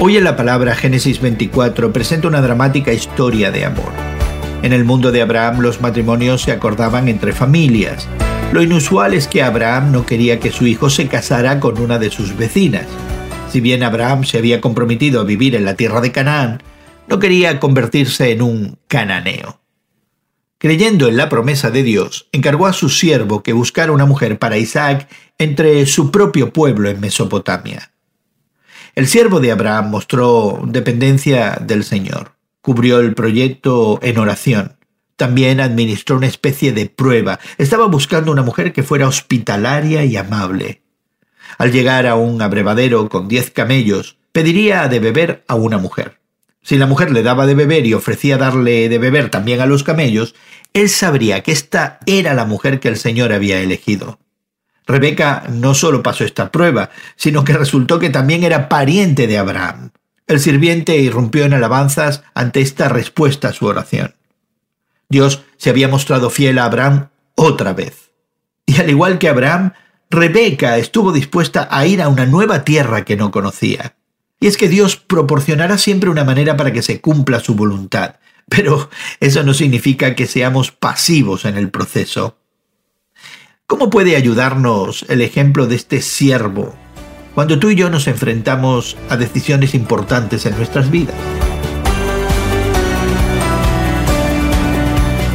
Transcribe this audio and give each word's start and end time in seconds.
Hoy 0.00 0.16
en 0.16 0.22
la 0.22 0.36
palabra 0.36 0.76
Génesis 0.76 1.20
24 1.20 1.92
presenta 1.92 2.28
una 2.28 2.40
dramática 2.40 2.92
historia 2.92 3.50
de 3.50 3.64
amor. 3.64 3.90
En 4.62 4.72
el 4.72 4.84
mundo 4.84 5.10
de 5.10 5.22
Abraham 5.22 5.58
los 5.58 5.80
matrimonios 5.80 6.42
se 6.42 6.52
acordaban 6.52 7.08
entre 7.08 7.32
familias. 7.32 8.06
Lo 8.52 8.62
inusual 8.62 9.12
es 9.12 9.26
que 9.26 9.42
Abraham 9.42 9.90
no 9.90 10.06
quería 10.06 10.38
que 10.38 10.52
su 10.52 10.68
hijo 10.68 10.88
se 10.88 11.08
casara 11.08 11.58
con 11.58 11.80
una 11.80 11.98
de 11.98 12.10
sus 12.10 12.36
vecinas. 12.36 12.86
Si 13.50 13.60
bien 13.60 13.82
Abraham 13.82 14.22
se 14.22 14.38
había 14.38 14.60
comprometido 14.60 15.20
a 15.20 15.24
vivir 15.24 15.56
en 15.56 15.64
la 15.64 15.74
tierra 15.74 16.00
de 16.00 16.12
Canaán, 16.12 16.62
no 17.08 17.18
quería 17.18 17.58
convertirse 17.58 18.30
en 18.30 18.42
un 18.42 18.78
cananeo. 18.86 19.58
Creyendo 20.58 21.08
en 21.08 21.16
la 21.16 21.28
promesa 21.28 21.72
de 21.72 21.82
Dios, 21.82 22.28
encargó 22.30 22.68
a 22.68 22.72
su 22.72 22.88
siervo 22.88 23.42
que 23.42 23.52
buscara 23.52 23.90
una 23.90 24.06
mujer 24.06 24.38
para 24.38 24.58
Isaac 24.58 25.08
entre 25.38 25.84
su 25.86 26.12
propio 26.12 26.52
pueblo 26.52 26.88
en 26.88 27.00
Mesopotamia. 27.00 27.90
El 28.98 29.06
siervo 29.06 29.38
de 29.38 29.52
Abraham 29.52 29.90
mostró 29.90 30.60
dependencia 30.66 31.56
del 31.64 31.84
Señor, 31.84 32.32
cubrió 32.60 32.98
el 32.98 33.14
proyecto 33.14 34.00
en 34.02 34.18
oración, 34.18 34.76
también 35.14 35.60
administró 35.60 36.16
una 36.16 36.26
especie 36.26 36.72
de 36.72 36.86
prueba, 36.86 37.38
estaba 37.58 37.86
buscando 37.86 38.32
una 38.32 38.42
mujer 38.42 38.72
que 38.72 38.82
fuera 38.82 39.06
hospitalaria 39.06 40.04
y 40.04 40.16
amable. 40.16 40.82
Al 41.58 41.70
llegar 41.70 42.08
a 42.08 42.16
un 42.16 42.42
abrevadero 42.42 43.08
con 43.08 43.28
diez 43.28 43.52
camellos, 43.52 44.18
pediría 44.32 44.88
de 44.88 44.98
beber 44.98 45.44
a 45.46 45.54
una 45.54 45.78
mujer. 45.78 46.18
Si 46.60 46.76
la 46.76 46.88
mujer 46.88 47.12
le 47.12 47.22
daba 47.22 47.46
de 47.46 47.54
beber 47.54 47.86
y 47.86 47.94
ofrecía 47.94 48.36
darle 48.36 48.88
de 48.88 48.98
beber 48.98 49.30
también 49.30 49.60
a 49.60 49.66
los 49.66 49.84
camellos, 49.84 50.34
él 50.72 50.88
sabría 50.88 51.44
que 51.44 51.52
esta 51.52 52.00
era 52.06 52.34
la 52.34 52.46
mujer 52.46 52.80
que 52.80 52.88
el 52.88 52.96
Señor 52.96 53.32
había 53.32 53.60
elegido. 53.60 54.18
Rebeca 54.88 55.44
no 55.50 55.74
solo 55.74 56.02
pasó 56.02 56.24
esta 56.24 56.50
prueba, 56.50 56.88
sino 57.14 57.44
que 57.44 57.52
resultó 57.52 57.98
que 57.98 58.08
también 58.08 58.42
era 58.42 58.70
pariente 58.70 59.26
de 59.26 59.36
Abraham. 59.36 59.90
El 60.26 60.40
sirviente 60.40 60.96
irrumpió 60.96 61.44
en 61.44 61.52
alabanzas 61.52 62.22
ante 62.32 62.62
esta 62.62 62.88
respuesta 62.88 63.48
a 63.48 63.52
su 63.52 63.66
oración. 63.66 64.14
Dios 65.10 65.44
se 65.58 65.68
había 65.68 65.88
mostrado 65.88 66.30
fiel 66.30 66.58
a 66.58 66.64
Abraham 66.64 67.08
otra 67.34 67.74
vez. 67.74 68.10
Y 68.64 68.80
al 68.80 68.88
igual 68.88 69.18
que 69.18 69.28
Abraham, 69.28 69.72
Rebeca 70.10 70.78
estuvo 70.78 71.12
dispuesta 71.12 71.68
a 71.70 71.86
ir 71.86 72.00
a 72.00 72.08
una 72.08 72.24
nueva 72.24 72.64
tierra 72.64 73.04
que 73.04 73.16
no 73.16 73.30
conocía. 73.30 73.94
Y 74.40 74.46
es 74.46 74.56
que 74.56 74.68
Dios 74.68 74.96
proporcionará 74.96 75.76
siempre 75.76 76.08
una 76.08 76.24
manera 76.24 76.56
para 76.56 76.72
que 76.72 76.82
se 76.82 77.02
cumpla 77.02 77.40
su 77.40 77.54
voluntad, 77.54 78.16
pero 78.48 78.88
eso 79.20 79.42
no 79.42 79.52
significa 79.52 80.14
que 80.14 80.26
seamos 80.26 80.72
pasivos 80.72 81.44
en 81.44 81.58
el 81.58 81.70
proceso. 81.70 82.37
¿Cómo 83.70 83.90
puede 83.90 84.16
ayudarnos 84.16 85.04
el 85.10 85.20
ejemplo 85.20 85.66
de 85.66 85.76
este 85.76 86.00
siervo 86.00 86.74
cuando 87.34 87.58
tú 87.58 87.68
y 87.68 87.74
yo 87.74 87.90
nos 87.90 88.08
enfrentamos 88.08 88.96
a 89.10 89.18
decisiones 89.18 89.74
importantes 89.74 90.46
en 90.46 90.56
nuestras 90.56 90.90
vidas? 90.90 91.14